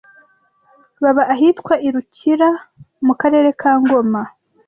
[1.03, 2.49] baba ahitwa i Rukira
[3.05, 4.21] mu Karere ka Ngoma